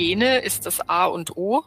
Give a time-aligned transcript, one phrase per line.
[0.00, 1.62] Hygiene ist das A und O.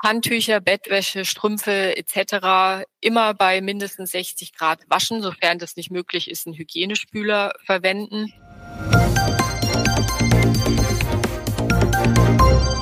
[0.00, 2.86] Handtücher, Bettwäsche, Strümpfe etc.
[3.00, 8.32] immer bei mindestens 60 Grad waschen, sofern das nicht möglich ist, einen Hygienespüler verwenden.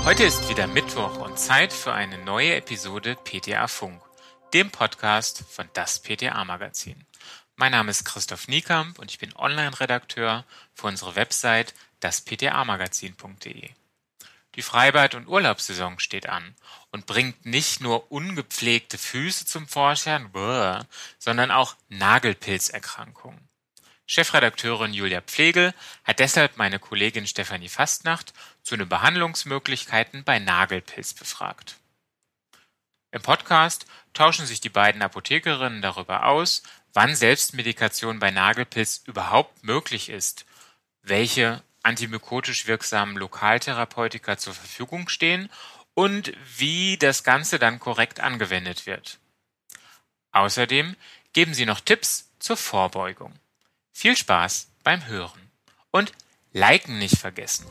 [0.05, 4.03] Heute ist wieder Mittwoch und Zeit für eine neue Episode PTA Funk,
[4.53, 7.07] dem Podcast von das PTA Magazin.
[7.57, 10.45] Mein Name ist Christoph Niekamp und ich bin Online-Redakteur
[10.75, 13.71] für unsere Website dasptamagazin.de.
[14.57, 16.55] Die Freibad- und Urlaubssaison steht an
[16.91, 20.31] und bringt nicht nur ungepflegte Füße zum Vorschein,
[21.19, 23.49] sondern auch Nagelpilzerkrankungen.
[24.07, 31.77] Chefredakteurin Julia Pflegel hat deshalb meine Kollegin Stefanie Fastnacht zu den Behandlungsmöglichkeiten bei Nagelpilz befragt.
[33.11, 36.63] Im Podcast tauschen sich die beiden Apothekerinnen darüber aus,
[36.93, 40.45] wann Selbstmedikation bei Nagelpilz überhaupt möglich ist,
[41.03, 45.49] welche antimykotisch wirksamen Lokaltherapeutika zur Verfügung stehen
[45.95, 49.21] und wie das Ganze dann korrekt angewendet wird.
[50.33, 50.97] Außerdem
[51.33, 53.33] geben sie noch Tipps zur Vorbeugung.
[53.93, 55.51] Viel Spaß beim Hören
[55.93, 56.13] und
[56.53, 57.67] Liken nicht vergessen.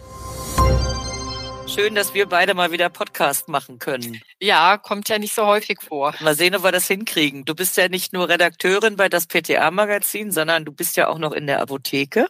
[1.74, 4.22] Schön, dass wir beide mal wieder Podcast machen können.
[4.40, 6.14] Ja, kommt ja nicht so häufig vor.
[6.20, 7.46] Mal sehen, ob wir das hinkriegen.
[7.46, 11.32] Du bist ja nicht nur Redakteurin bei das PTA-Magazin, sondern du bist ja auch noch
[11.32, 12.28] in der Apotheke.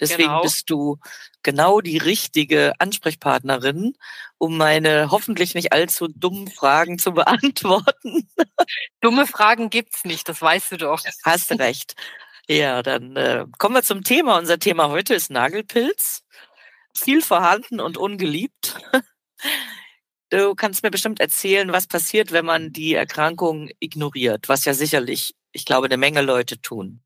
[0.00, 0.42] Deswegen genau.
[0.42, 0.98] bist du
[1.44, 3.94] genau die richtige Ansprechpartnerin,
[4.38, 8.28] um meine hoffentlich nicht allzu dummen Fragen zu beantworten.
[9.00, 11.04] Dumme Fragen gibt's nicht, das weißt du doch.
[11.24, 11.94] Hast recht.
[12.48, 14.36] Ja, dann äh, kommen wir zum Thema.
[14.36, 16.24] Unser Thema heute ist Nagelpilz
[16.94, 18.76] viel vorhanden und ungeliebt.
[20.30, 25.34] Du kannst mir bestimmt erzählen, was passiert, wenn man die Erkrankung ignoriert, was ja sicherlich,
[25.50, 27.02] ich glaube, eine Menge Leute tun.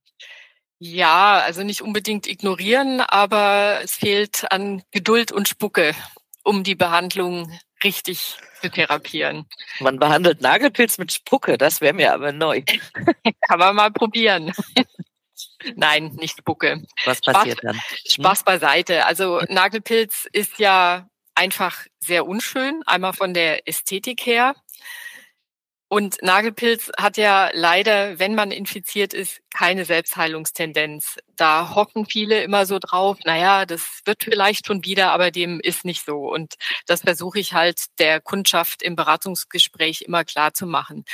[0.78, 5.94] Ja, also nicht unbedingt ignorieren, aber es fehlt an Geduld und Spucke,
[6.42, 9.46] um die Behandlung richtig zu therapieren.
[9.80, 12.62] Man behandelt Nagelpilz mit Spucke, das wäre mir aber neu.
[13.48, 14.52] Kann man mal probieren.
[15.76, 16.82] Nein, nicht Spucke.
[17.04, 17.76] Was passiert Spaß, dann?
[17.76, 18.22] Hm?
[18.22, 19.06] Spaß beiseite.
[19.06, 24.54] Also Nagelpilz ist ja einfach sehr unschön, einmal von der Ästhetik her.
[25.94, 31.18] Und Nagelpilz hat ja leider, wenn man infiziert ist, keine Selbstheilungstendenz.
[31.36, 35.84] Da hoffen viele immer so drauf, naja, das wird vielleicht schon wieder, aber dem ist
[35.84, 36.28] nicht so.
[36.28, 36.54] Und
[36.88, 41.04] das versuche ich halt der Kundschaft im Beratungsgespräch immer klar zu machen.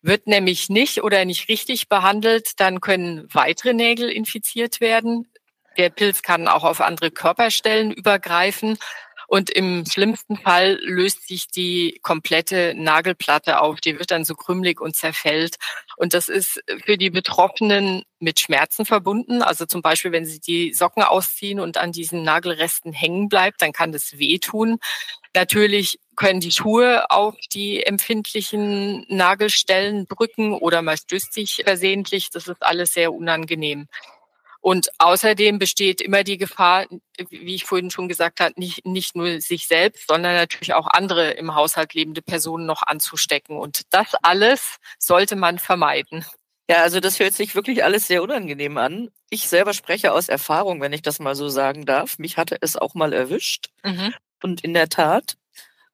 [0.00, 5.30] Wird nämlich nicht oder nicht richtig behandelt, dann können weitere Nägel infiziert werden.
[5.76, 8.78] Der Pilz kann auch auf andere Körperstellen übergreifen
[9.26, 13.80] und im schlimmsten Fall löst sich die komplette Nagelplatte auf.
[13.80, 15.56] Die wird dann so krümelig und zerfällt.
[15.96, 19.42] Und das ist für die Betroffenen mit Schmerzen verbunden.
[19.42, 23.72] Also zum Beispiel, wenn sie die Socken ausziehen und an diesen Nagelresten hängen bleibt, dann
[23.72, 24.78] kann das wehtun.
[25.34, 32.30] Natürlich können die Schuhe auf die empfindlichen Nagelstellen drücken oder man stößt sich versehentlich.
[32.30, 33.88] Das ist alles sehr unangenehm.
[34.62, 36.86] Und außerdem besteht immer die Gefahr,
[37.30, 41.32] wie ich vorhin schon gesagt habe, nicht, nicht nur sich selbst, sondern natürlich auch andere
[41.32, 43.58] im Haushalt lebende Personen noch anzustecken.
[43.58, 46.24] Und das alles sollte man vermeiden.
[46.70, 49.10] Ja, also das hört sich wirklich alles sehr unangenehm an.
[49.30, 52.18] Ich selber spreche aus Erfahrung, wenn ich das mal so sagen darf.
[52.18, 53.70] Mich hatte es auch mal erwischt.
[53.82, 54.14] Mhm.
[54.44, 55.36] Und in der Tat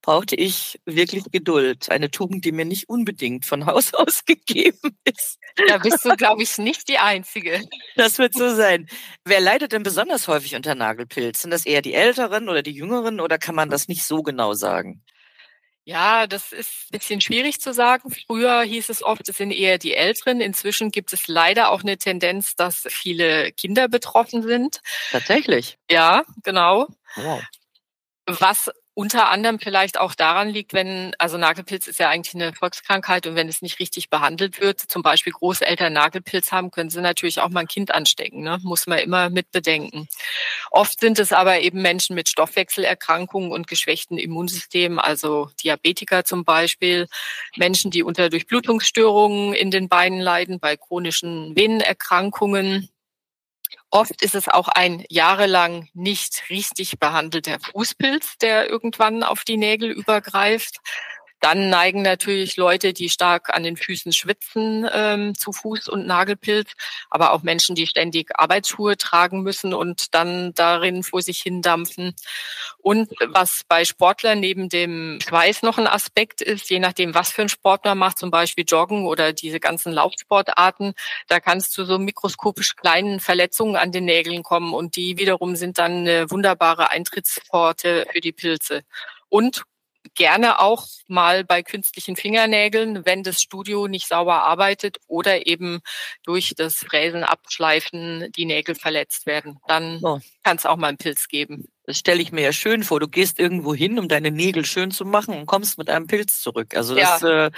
[0.08, 1.90] brauchte ich wirklich Geduld.
[1.90, 5.38] Eine Tugend, die mir nicht unbedingt von Haus aus gegeben ist.
[5.68, 7.60] Da bist du, glaube ich, nicht die Einzige.
[7.94, 8.88] Das wird so sein.
[9.26, 11.42] Wer leidet denn besonders häufig unter Nagelpilz?
[11.42, 14.54] Sind das eher die Älteren oder die Jüngeren oder kann man das nicht so genau
[14.54, 15.04] sagen?
[15.84, 18.10] Ja, das ist ein bisschen schwierig zu sagen.
[18.10, 20.40] Früher hieß es oft, es sind eher die Älteren.
[20.40, 24.80] Inzwischen gibt es leider auch eine Tendenz, dass viele Kinder betroffen sind.
[25.10, 25.76] Tatsächlich.
[25.90, 26.86] Ja, genau.
[27.16, 27.42] Wow.
[28.24, 33.28] Was unter anderem vielleicht auch daran liegt, wenn, also Nagelpilz ist ja eigentlich eine Volkskrankheit
[33.28, 37.40] und wenn es nicht richtig behandelt wird, zum Beispiel Großeltern Nagelpilz haben, können sie natürlich
[37.40, 38.58] auch mal ein Kind anstecken, ne?
[38.64, 40.08] muss man immer mit bedenken.
[40.72, 47.06] Oft sind es aber eben Menschen mit Stoffwechselerkrankungen und geschwächten Immunsystemen, also Diabetiker zum Beispiel,
[47.54, 52.88] Menschen, die unter Durchblutungsstörungen in den Beinen leiden, bei chronischen Venenerkrankungen,
[53.90, 59.90] Oft ist es auch ein jahrelang nicht richtig behandelter Fußpilz, der irgendwann auf die Nägel
[59.90, 60.78] übergreift.
[61.40, 66.72] Dann neigen natürlich Leute, die stark an den Füßen schwitzen, ähm, zu Fuß- und Nagelpilz,
[67.10, 72.14] aber auch Menschen, die ständig Arbeitsschuhe tragen müssen und dann darin vor sich hindampfen.
[72.78, 77.42] Und was bei Sportlern neben dem Schweiß noch ein Aspekt ist, je nachdem, was für
[77.42, 80.94] ein Sport man macht, zum Beispiel Joggen oder diese ganzen Laufsportarten,
[81.28, 85.56] da kann es zu so mikroskopisch kleinen Verletzungen an den Nägeln kommen und die wiederum
[85.56, 88.82] sind dann eine wunderbare Eintrittspforte für die Pilze.
[89.28, 89.64] Und
[90.14, 95.80] gerne auch mal bei künstlichen Fingernägeln, wenn das Studio nicht sauber arbeitet oder eben
[96.24, 99.58] durch das Fräsen, Abschleifen die Nägel verletzt werden.
[99.66, 100.20] Dann oh.
[100.42, 101.68] kann es auch mal einen Pilz geben.
[101.88, 103.00] Das stelle ich mir ja schön vor.
[103.00, 106.42] Du gehst irgendwo hin, um deine Nägel schön zu machen und kommst mit einem Pilz
[106.42, 106.76] zurück.
[106.76, 107.46] Also das ja.
[107.46, 107.50] äh,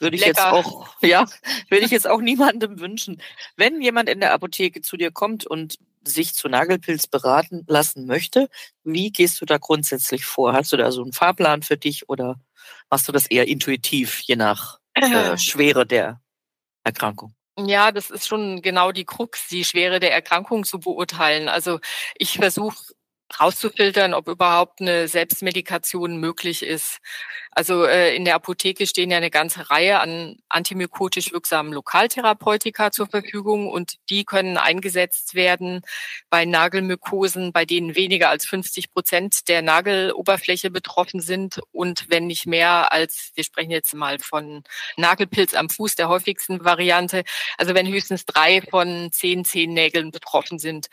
[0.00, 0.42] würde ich Lecker.
[0.42, 1.24] jetzt auch, ja,
[1.70, 3.22] würde ich jetzt auch niemandem wünschen.
[3.56, 5.78] Wenn jemand in der Apotheke zu dir kommt und
[6.08, 8.48] sich zu Nagelpilz beraten lassen möchte,
[8.84, 10.52] wie gehst du da grundsätzlich vor?
[10.52, 12.40] Hast du da so einen Fahrplan für dich oder
[12.90, 16.20] machst du das eher intuitiv, je nach äh, Schwere der
[16.84, 17.34] Erkrankung?
[17.58, 21.48] Ja, das ist schon genau die Krux, die Schwere der Erkrankung zu beurteilen.
[21.48, 21.80] Also
[22.16, 22.76] ich versuche
[23.38, 26.98] rauszufiltern, ob überhaupt eine Selbstmedikation möglich ist.
[27.50, 33.08] Also äh, in der Apotheke stehen ja eine ganze Reihe an antimykotisch wirksamen Lokaltherapeutika zur
[33.08, 35.82] Verfügung und die können eingesetzt werden
[36.30, 42.46] bei Nagelmykosen, bei denen weniger als 50 Prozent der Nageloberfläche betroffen sind und wenn nicht
[42.46, 44.62] mehr als, wir sprechen jetzt mal von
[44.96, 47.24] Nagelpilz am Fuß, der häufigsten Variante,
[47.56, 50.88] also wenn höchstens drei von zehn Zehennägeln betroffen sind.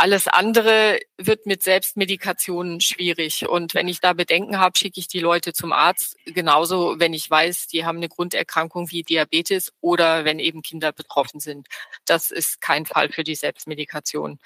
[0.00, 3.46] Alles andere wird mit Selbstmedikationen schwierig.
[3.46, 6.16] Und wenn ich da Bedenken habe, schicke ich die Leute zum Arzt.
[6.24, 11.38] Genauso, wenn ich weiß, die haben eine Grunderkrankung wie Diabetes oder wenn eben Kinder betroffen
[11.38, 11.68] sind.
[12.06, 14.38] Das ist kein Fall für die Selbstmedikation.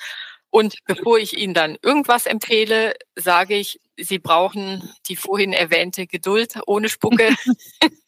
[0.51, 6.59] Und bevor ich Ihnen dann irgendwas empfehle, sage ich, Sie brauchen die vorhin erwähnte Geduld
[6.67, 7.33] ohne Spucke.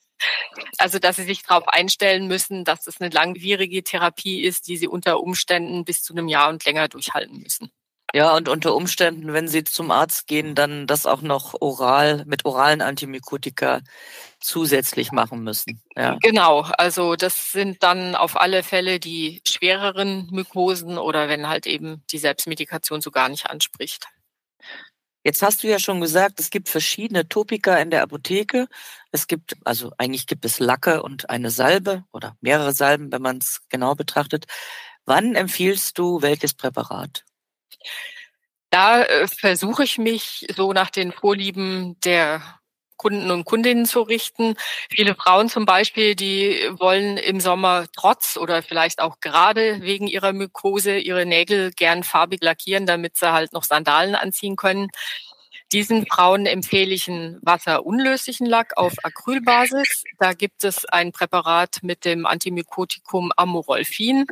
[0.79, 4.89] Also, dass sie sich darauf einstellen müssen, dass es eine langwierige Therapie ist, die sie
[4.89, 7.71] unter Umständen bis zu einem Jahr und länger durchhalten müssen.
[8.15, 12.45] Ja, und unter Umständen, wenn Sie zum Arzt gehen, dann das auch noch oral mit
[12.45, 13.81] oralen Antimykotika
[14.41, 15.83] zusätzlich machen müssen.
[15.97, 16.17] Ja.
[16.23, 22.05] Genau, also das sind dann auf alle Fälle die schwereren Mykosen oder wenn halt eben
[22.11, 24.07] die Selbstmedikation so gar nicht anspricht.
[25.27, 28.69] Jetzt hast du ja schon gesagt, es gibt verschiedene Topika in der Apotheke.
[29.11, 33.39] Es gibt, also eigentlich gibt es Lacke und eine Salbe oder mehrere Salben, wenn man
[33.39, 34.45] es genau betrachtet.
[35.05, 37.25] Wann empfiehlst du welches Präparat?
[38.71, 42.56] Da äh, versuche ich mich so nach den Vorlieben der
[42.97, 44.55] Kunden und Kundinnen zu richten.
[44.91, 50.33] Viele Frauen zum Beispiel, die wollen im Sommer trotz oder vielleicht auch gerade wegen ihrer
[50.33, 54.89] Mykose ihre Nägel gern farbig lackieren, damit sie halt noch Sandalen anziehen können.
[55.73, 60.05] Diesen Frauen empfehle ich einen wasserunlöslichen Lack auf Acrylbasis.
[60.19, 64.27] Da gibt es ein Präparat mit dem Antimykotikum Amorolfin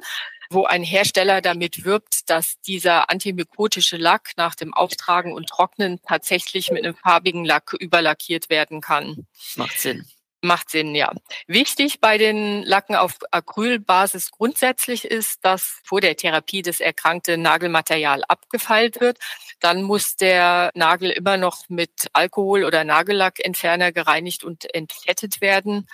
[0.55, 6.71] wo ein Hersteller damit wirbt, dass dieser antimykotische Lack nach dem Auftragen und Trocknen tatsächlich
[6.71, 9.27] mit einem farbigen Lack überlackiert werden kann.
[9.57, 10.07] Macht Sinn.
[10.41, 11.11] Macht Sinn, ja.
[11.47, 18.23] Wichtig bei den Lacken auf Acrylbasis grundsätzlich ist, dass vor der Therapie das erkrankte Nagelmaterial
[18.29, 19.19] abgefeilt wird.
[19.61, 25.87] Dann muss der Nagel immer noch mit Alkohol oder Nagellackentferner gereinigt und entfettet werden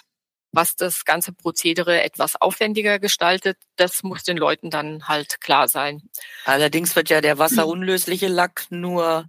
[0.52, 6.02] was das ganze Prozedere etwas aufwendiger gestaltet, das muss den Leuten dann halt klar sein.
[6.44, 9.28] Allerdings wird ja der wasserunlösliche Lack nur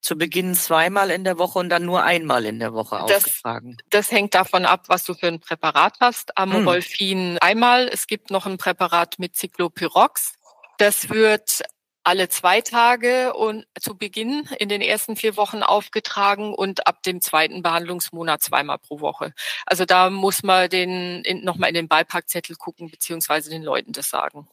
[0.00, 3.76] zu Beginn zweimal in der Woche und dann nur einmal in der Woche das, aufgetragen.
[3.90, 6.36] Das hängt davon ab, was du für ein Präparat hast.
[6.36, 7.38] Amorolfin hm.
[7.40, 7.88] einmal.
[7.88, 10.34] Es gibt noch ein Präparat mit Cyclopyrox.
[10.78, 11.62] Das wird
[12.04, 17.20] alle zwei Tage und zu Beginn in den ersten vier Wochen aufgetragen und ab dem
[17.20, 19.32] zweiten Behandlungsmonat zweimal pro Woche.
[19.66, 24.48] Also da muss man den nochmal in den Beipackzettel gucken, beziehungsweise den Leuten das sagen.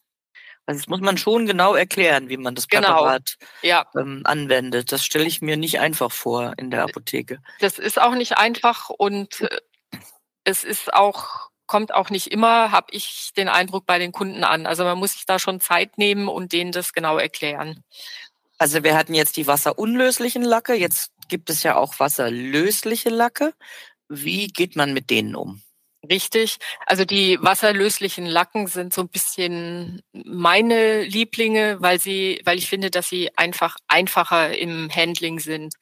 [0.66, 2.90] Also das muss man schon genau erklären, wie man das genau.
[2.90, 3.74] Präparat genau.
[3.74, 3.86] ja.
[3.96, 4.92] ähm, anwendet.
[4.92, 7.42] Das stelle ich mir nicht einfach vor in der Apotheke.
[7.60, 9.58] Das ist auch nicht einfach und äh,
[10.44, 14.66] es ist auch kommt auch nicht immer, habe ich den Eindruck, bei den Kunden an.
[14.66, 17.84] Also man muss sich da schon Zeit nehmen und denen das genau erklären.
[18.58, 23.54] Also wir hatten jetzt die wasserunlöslichen Lacke, jetzt gibt es ja auch wasserlösliche Lacke.
[24.10, 25.62] Wie geht man mit denen um?
[26.10, 26.58] Richtig.
[26.86, 32.90] Also die wasserlöslichen Lacken sind so ein bisschen meine Lieblinge, weil sie, weil ich finde,
[32.90, 35.76] dass sie einfach einfacher im Handling sind.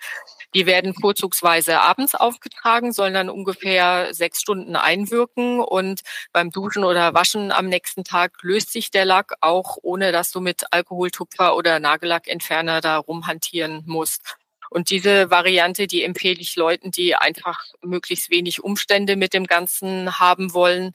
[0.58, 6.02] Die werden vorzugsweise abends aufgetragen, sollen dann ungefähr sechs Stunden einwirken und
[6.34, 10.42] beim Duschen oder Waschen am nächsten Tag löst sich der Lack auch, ohne dass du
[10.42, 14.38] mit Alkoholtupfer oder Nagellackentferner da rumhantieren musst.
[14.70, 20.20] Und diese Variante, die empfehle ich Leuten, die einfach möglichst wenig Umstände mit dem Ganzen
[20.20, 20.94] haben wollen.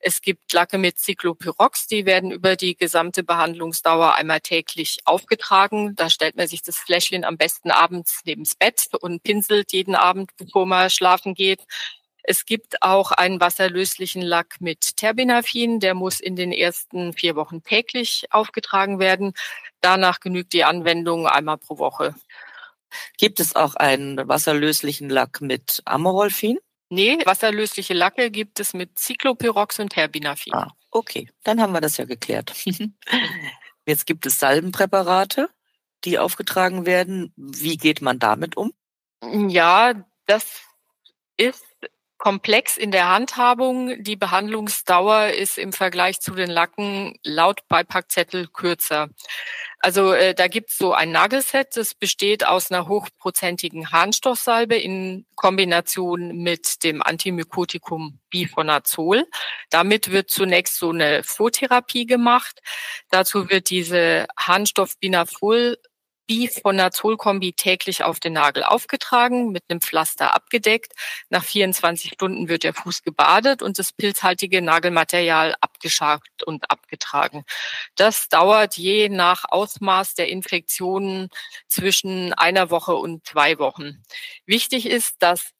[0.00, 5.94] Es gibt Lacke mit Cyclopyrox, die werden über die gesamte Behandlungsdauer einmal täglich aufgetragen.
[5.96, 10.30] Da stellt man sich das Fläschchen am besten abends neben's Bett und pinselt jeden Abend,
[10.36, 11.60] bevor man schlafen geht.
[12.22, 17.62] Es gibt auch einen wasserlöslichen Lack mit Terbinafin, der muss in den ersten vier Wochen
[17.62, 19.32] täglich aufgetragen werden.
[19.80, 22.14] Danach genügt die Anwendung einmal pro Woche.
[23.18, 26.58] Gibt es auch einen wasserlöslichen Lack mit Amorolfin?
[26.88, 30.54] Nee, wasserlösliche Lacke gibt es mit Cyclopyrox und Terbinafin.
[30.54, 32.52] Ah, okay, dann haben wir das ja geklärt.
[33.86, 35.48] Jetzt gibt es Salbenpräparate,
[36.04, 37.32] die aufgetragen werden.
[37.36, 38.72] Wie geht man damit um?
[39.22, 39.94] Ja,
[40.26, 40.62] das
[41.36, 41.64] ist
[42.20, 44.02] komplex in der Handhabung.
[44.02, 49.08] Die Behandlungsdauer ist im Vergleich zu den Lacken laut Beipackzettel kürzer.
[49.78, 56.36] Also äh, da gibt's so ein Nagelset, das besteht aus einer hochprozentigen Harnstoffsalbe in Kombination
[56.36, 59.24] mit dem Antimykotikum Bifonazol.
[59.70, 62.60] Damit wird zunächst so eine Vortherapie gemacht.
[63.08, 64.26] Dazu wird diese
[66.30, 70.92] Harnstoff-Binafol Bifonazolkombi täglich auf den Nagel aufgetragen, mit einem Pflaster abgedeckt.
[71.28, 77.44] Nach 24 Stunden wird der Fuß gebadet und das pilzhaltige Nagelmaterial abgeschabt und abgetragen.
[77.96, 81.28] Das dauert je nach Ausmaß der Infektionen
[81.66, 84.02] zwischen einer Woche und zwei Wochen.
[84.46, 85.50] Wichtig ist, dass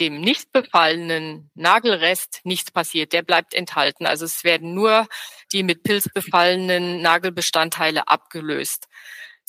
[0.00, 3.12] dem nicht befallenen Nagelrest nichts passiert.
[3.12, 4.06] Der bleibt enthalten.
[4.06, 5.06] Also es werden nur
[5.52, 8.88] die mit Pilz befallenen Nagelbestandteile abgelöst.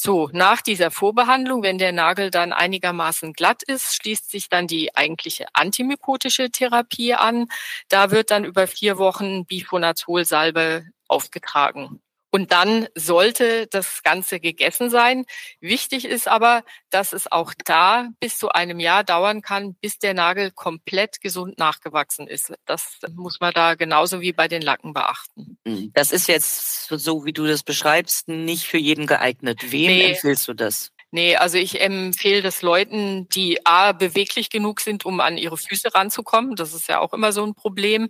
[0.05, 4.93] So, nach dieser Vorbehandlung, wenn der Nagel dann einigermaßen glatt ist, schließt sich dann die
[4.95, 7.48] eigentliche antimykotische Therapie an.
[7.88, 12.01] Da wird dann über vier Wochen Bifonazolsalbe aufgetragen.
[12.35, 15.25] Und dann sollte das Ganze gegessen sein.
[15.61, 20.15] Wichtig ist aber, dass es auch da bis zu einem Jahr dauern kann, bis der
[20.15, 22.51] Nagel komplett gesund nachgewachsen ist.
[22.65, 25.59] Das muss man da genauso wie bei den Lacken beachten.
[25.67, 29.71] Hm, das ist jetzt, so wie du das beschreibst, nicht für jeden geeignet.
[29.71, 30.09] Wem nee.
[30.09, 30.91] empfiehlst du das?
[31.11, 35.93] Nee, also ich empfehle das Leuten, die A, beweglich genug sind, um an ihre Füße
[35.93, 36.55] ranzukommen.
[36.55, 38.09] Das ist ja auch immer so ein Problem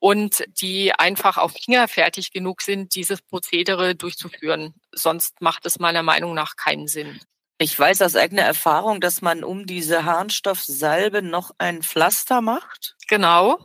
[0.00, 4.74] und die einfach auf Finger fertig genug sind, dieses Prozedere durchzuführen.
[4.92, 7.20] Sonst macht es meiner Meinung nach keinen Sinn.
[7.58, 12.96] Ich weiß aus eigener Erfahrung, dass man um diese Harnstoffsalbe noch ein Pflaster macht.
[13.08, 13.58] Genau.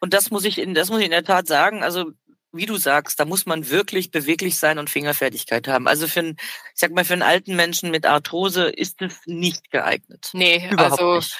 [0.00, 1.84] Und das muss ich in, das muss ich in der Tat sagen.
[1.84, 2.10] Also,
[2.52, 5.86] wie du sagst, da muss man wirklich beweglich sein und Fingerfertigkeit haben.
[5.86, 9.70] Also für einen, ich sag mal, für einen alten Menschen mit Arthrose ist es nicht
[9.70, 10.30] geeignet.
[10.32, 11.36] Nee, Überhaupt also nicht.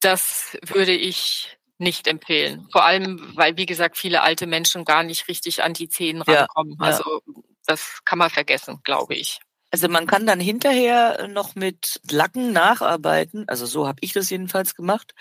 [0.00, 2.66] das würde ich nicht empfehlen.
[2.72, 6.76] Vor allem, weil, wie gesagt, viele alte Menschen gar nicht richtig an die Zehen rankommen.
[6.80, 7.22] Ja, also
[7.66, 9.40] das kann man vergessen, glaube ich.
[9.70, 13.44] Also man kann dann hinterher noch mit Lacken nacharbeiten.
[13.48, 15.14] Also so habe ich das jedenfalls gemacht,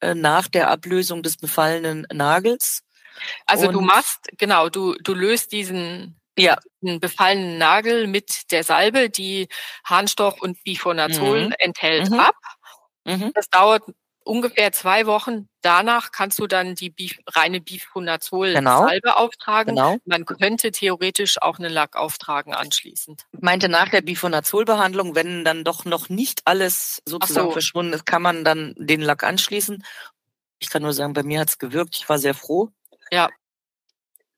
[0.00, 2.82] äh, nach der Ablösung des befallenen Nagels.
[3.46, 6.56] Also Und du machst, genau, du, du löst diesen ja.
[6.82, 9.48] einen befallenen Nagel mit der Salbe, die
[9.84, 11.54] Harnstoff und Bifonazol mhm.
[11.58, 12.20] enthält, mhm.
[12.20, 12.36] ab.
[13.04, 13.32] Mhm.
[13.34, 13.82] Das dauert
[14.24, 18.86] ungefähr zwei Wochen danach kannst du dann die Beef, reine Bifenazol genau.
[18.86, 19.76] Salbe auftragen.
[19.76, 19.98] Genau.
[20.04, 23.24] Man könnte theoretisch auch einen Lack auftragen anschließend.
[23.32, 27.52] Ich meinte nach der Bifenazol-Behandlung, wenn dann doch noch nicht alles sozusagen so.
[27.52, 29.84] verschwunden ist, kann man dann den Lack anschließen.
[30.58, 31.96] Ich kann nur sagen, bei mir hat's gewirkt.
[31.96, 32.70] Ich war sehr froh.
[33.10, 33.28] Ja.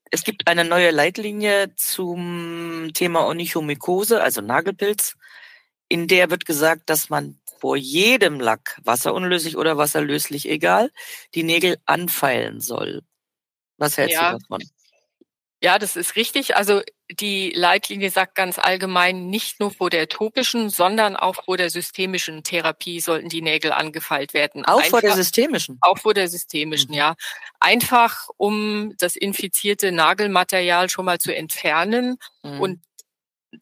[0.09, 5.15] Es gibt eine neue Leitlinie zum Thema Onychomykose, also Nagelpilz.
[5.89, 10.91] In der wird gesagt, dass man vor jedem Lack, wasserunlöslich oder wasserlöslich, egal,
[11.33, 13.03] die Nägel anfeilen soll.
[13.77, 14.33] Was hältst ja.
[14.33, 14.63] du davon?
[15.63, 16.57] Ja, das ist richtig.
[16.57, 21.69] Also die Leitlinie sagt ganz allgemein, nicht nur vor der topischen, sondern auch vor der
[21.69, 24.65] systemischen Therapie sollten die Nägel angefeilt werden.
[24.65, 25.77] Auch Einfach, vor der systemischen?
[25.79, 26.97] Auch vor der systemischen, mhm.
[26.97, 27.15] ja.
[27.61, 32.59] Einfach, um das infizierte Nagelmaterial schon mal zu entfernen mhm.
[32.59, 32.81] und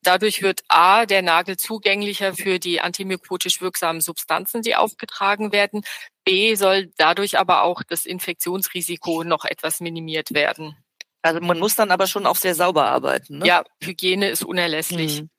[0.04, 5.84] Dadurch wird A, der Nagel zugänglicher für die antimykrotisch wirksamen Substanzen, die aufgetragen werden.
[6.24, 10.78] B, soll dadurch aber auch das Infektionsrisiko noch etwas minimiert werden.
[11.22, 13.40] Also man muss dann aber schon auch sehr sauber arbeiten.
[13.40, 13.48] Ne?
[13.48, 15.22] Ja, Hygiene ist unerlässlich.
[15.22, 15.30] Mhm.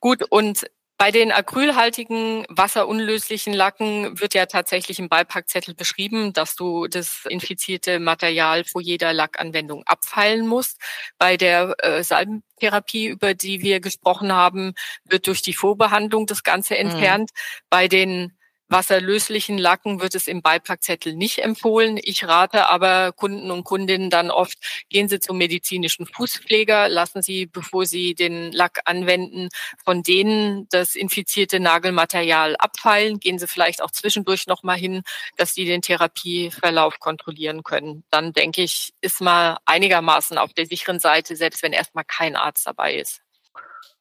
[0.00, 0.64] Gut, und
[0.98, 8.00] bei den acrylhaltigen, wasserunlöslichen Lacken wird ja tatsächlich im Beipackzettel beschrieben, dass du das infizierte
[8.00, 10.80] Material vor jeder Lackanwendung abfeilen musst.
[11.18, 14.72] Bei der äh, Salbentherapie, über die wir gesprochen haben,
[15.04, 16.80] wird durch die Vorbehandlung das Ganze mhm.
[16.80, 17.30] entfernt.
[17.32, 17.66] Mhm.
[17.68, 18.32] Bei den
[18.68, 21.98] Wasserlöslichen Lacken wird es im Beipackzettel nicht empfohlen.
[22.02, 24.58] Ich rate aber Kunden und Kundinnen dann oft,
[24.88, 29.48] gehen Sie zum medizinischen Fußpfleger, lassen Sie, bevor Sie den Lack anwenden,
[29.84, 33.20] von denen das infizierte Nagelmaterial abfeilen.
[33.20, 35.02] Gehen Sie vielleicht auch zwischendurch nochmal hin,
[35.36, 38.04] dass Sie den Therapieverlauf kontrollieren können.
[38.10, 42.66] Dann denke ich, ist mal einigermaßen auf der sicheren Seite, selbst wenn erstmal kein Arzt
[42.66, 43.22] dabei ist.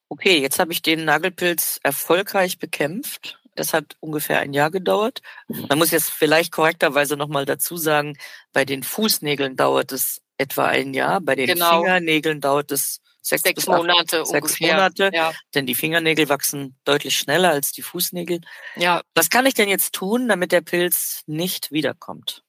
[0.09, 3.39] Okay, jetzt habe ich den Nagelpilz erfolgreich bekämpft.
[3.55, 5.21] Das hat ungefähr ein Jahr gedauert.
[5.47, 8.17] Man muss jetzt vielleicht korrekterweise nochmal dazu sagen,
[8.53, 11.81] bei den Fußnägeln dauert es etwa ein Jahr, bei den genau.
[11.81, 14.75] Fingernägeln dauert es sechs, sechs Monate acht, sechs ungefähr.
[14.75, 15.33] Monate, ja.
[15.53, 18.41] denn die Fingernägel wachsen deutlich schneller als die Fußnägel.
[18.75, 19.01] Ja.
[19.15, 22.43] Was kann ich denn jetzt tun, damit der Pilz nicht wiederkommt?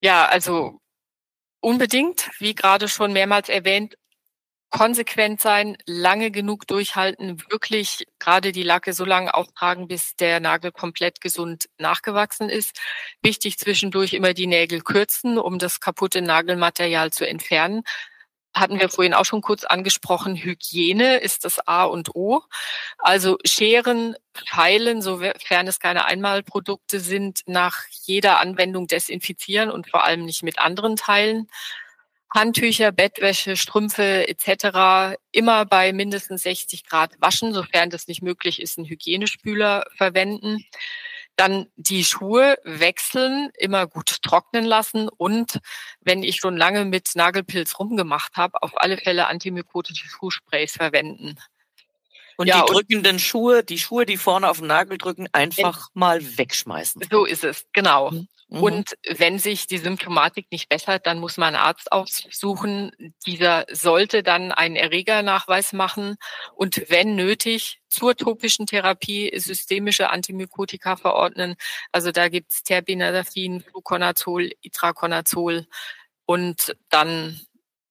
[0.00, 0.80] Ja, also
[1.60, 3.96] unbedingt, wie gerade schon mehrmals erwähnt,
[4.70, 10.72] konsequent sein, lange genug durchhalten, wirklich gerade die Lacke so lange auftragen, bis der Nagel
[10.72, 12.78] komplett gesund nachgewachsen ist.
[13.22, 17.82] Wichtig zwischendurch immer die Nägel kürzen, um das kaputte Nagelmaterial zu entfernen.
[18.54, 22.42] Hatten wir vorhin auch schon kurz angesprochen, Hygiene ist das A und O.
[22.98, 24.16] Also Scheren,
[24.48, 30.58] Feilen, sofern es keine Einmalprodukte sind, nach jeder Anwendung desinfizieren und vor allem nicht mit
[30.58, 31.48] anderen Teilen.
[32.36, 35.18] Handtücher, Bettwäsche, Strümpfe etc.
[35.32, 40.64] immer bei mindestens 60 Grad waschen, sofern das nicht möglich ist, einen Hygienespüler verwenden.
[41.34, 45.60] Dann die Schuhe wechseln, immer gut trocknen lassen und
[46.00, 51.36] wenn ich schon lange mit Nagelpilz rumgemacht habe, auf alle Fälle antimykotische Schuhsprays verwenden.
[52.36, 56.20] Und ja, die drückenden Schuhe, die Schuhe, die vorne auf den Nagel drücken, einfach mal
[56.36, 57.02] wegschmeißen.
[57.10, 58.10] So ist es, genau.
[58.10, 58.28] Mhm.
[58.48, 58.62] Mhm.
[58.62, 62.92] Und wenn sich die Symptomatik nicht bessert, dann muss man einen Arzt aufsuchen.
[63.26, 66.16] Dieser sollte dann einen Erregernachweis machen
[66.54, 71.56] und wenn nötig zur topischen Therapie systemische Antimykotika verordnen.
[71.92, 75.66] Also da gibt's Terbinafin, Fluconazol, Itraconazol
[76.24, 77.40] und dann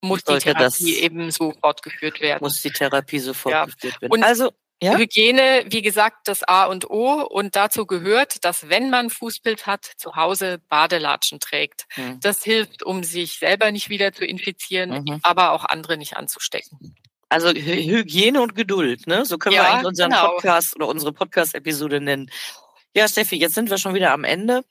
[0.02, 2.44] muss die Therapie eben so fortgeführt werden.
[2.44, 4.02] Muss die Therapie so fortgeführt ja.
[4.02, 4.12] werden.
[4.12, 4.98] Und also ja?
[4.98, 7.22] Hygiene, wie gesagt, das A und O.
[7.22, 11.86] Und dazu gehört, dass wenn man Fußpilz hat, zu Hause Badelatschen trägt.
[11.96, 12.20] Mhm.
[12.20, 15.20] Das hilft, um sich selber nicht wieder zu infizieren, mhm.
[15.24, 16.96] aber auch andere nicht anzustecken.
[17.30, 19.26] Also Hygiene und Geduld, ne?
[19.26, 20.36] So können ja, wir eigentlich unseren genau.
[20.36, 22.30] Podcast oder unsere Podcast-Episode nennen.
[22.94, 24.64] Ja, Steffi, jetzt sind wir schon wieder am Ende.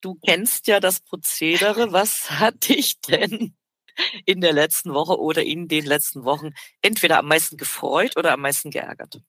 [0.00, 1.92] Du kennst ja das Prozedere.
[1.92, 3.54] Was hat dich denn
[4.24, 8.40] in der letzten Woche oder in den letzten Wochen entweder am meisten gefreut oder am
[8.40, 9.20] meisten geärgert?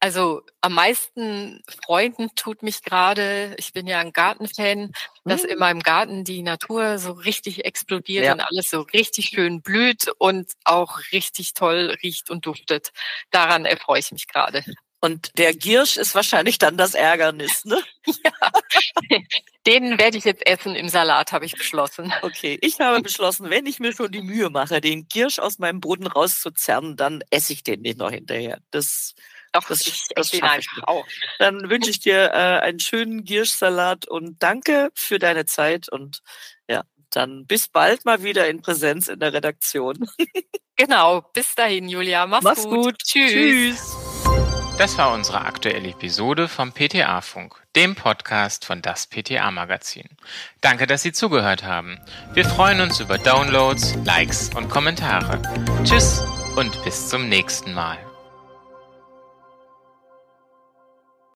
[0.00, 4.92] Also am meisten Freunden tut mich gerade, ich bin ja ein Gartenfan,
[5.24, 5.60] dass in mhm.
[5.60, 8.32] meinem Garten die Natur so richtig explodiert ja.
[8.32, 12.90] und alles so richtig schön blüht und auch richtig toll riecht und duftet.
[13.30, 14.64] Daran erfreue ich mich gerade.
[15.00, 17.82] Und der Giersch ist wahrscheinlich dann das Ärgernis, ne?
[18.06, 19.20] ja.
[19.66, 22.12] Den werde ich jetzt essen im Salat, habe ich beschlossen.
[22.22, 25.80] Okay, ich habe beschlossen, wenn ich mir schon die Mühe mache, den Giersch aus meinem
[25.80, 28.58] Boden rauszuzerren, dann esse ich den nicht noch hinterher.
[28.70, 29.14] Das
[29.52, 31.06] doch, das, ich das den einfach auch.
[31.38, 36.22] Dann wünsche ich dir äh, einen schönen Gierschsalat und danke für deine Zeit und
[36.68, 40.08] ja, dann bis bald mal wieder in Präsenz in der Redaktion.
[40.76, 42.26] genau, bis dahin, Julia.
[42.26, 42.84] Mach's, Mach's gut.
[42.84, 42.98] gut.
[43.02, 43.32] Tschüss.
[43.32, 44.09] Tschüss.
[44.80, 50.08] Das war unsere aktuelle Episode vom PTA Funk, dem Podcast von das PTA Magazin.
[50.62, 52.00] Danke, dass Sie zugehört haben.
[52.32, 55.38] Wir freuen uns über Downloads, Likes und Kommentare.
[55.84, 56.24] Tschüss
[56.56, 57.98] und bis zum nächsten Mal.